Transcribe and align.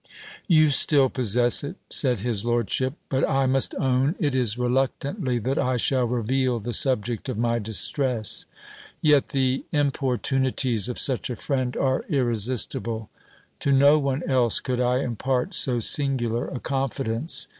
You 0.47 0.71
still 0.71 1.09
possess 1.09 1.63
it, 1.63 1.75
said 1.91 2.21
his 2.21 2.43
lordship: 2.43 2.95
but 3.07 3.23
I 3.29 3.45
must 3.45 3.75
own, 3.75 4.15
it 4.17 4.33
is 4.33 4.57
reluctantly 4.57 5.37
that 5.37 5.59
I 5.59 5.77
shall 5.77 6.05
reveal 6.07 6.57
the 6.57 6.73
subject 6.73 7.29
of 7.29 7.37
my 7.37 7.59
distress: 7.59 8.47
yet 8.99 9.29
the 9.29 9.63
importunities 9.71 10.89
of 10.89 10.97
such 10.97 11.29
a 11.29 11.35
friend 11.35 11.77
are 11.77 12.03
irresistible. 12.09 13.11
To 13.59 13.71
no 13.71 13.99
one 13.99 14.23
else 14.27 14.59
could 14.59 14.79
I 14.81 15.01
impart 15.01 15.53
so 15.53 15.79
singular 15.79 16.47
a 16.47 16.59
confidence. 16.59 17.47